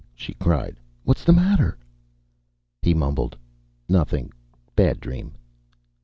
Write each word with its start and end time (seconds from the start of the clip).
she 0.15 0.33
cried. 0.33 0.77
"What's 1.03 1.23
the 1.23 1.31
matter?" 1.31 1.77
He 2.81 2.91
mumbled, 2.95 3.37
"Nothing. 3.87 4.31
Bad 4.75 4.99
dream." 4.99 5.35